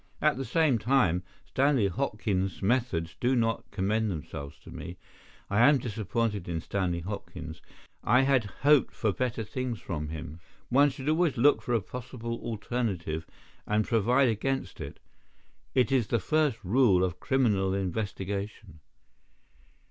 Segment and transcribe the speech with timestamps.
[0.19, 4.97] At the same time, Stanley Hopkins's methods do not commend themselves to me.
[5.47, 7.61] I am disappointed in Stanley Hopkins.
[8.03, 10.39] I had hoped for better things from him.
[10.69, 13.27] One should always look for a possible alternative,
[13.67, 14.99] and provide against it.
[15.75, 18.79] It is the first rule of criminal investigation."